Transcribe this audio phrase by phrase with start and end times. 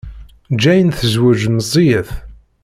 [0.61, 2.09] Jane tezweǧ meẓẓiyet.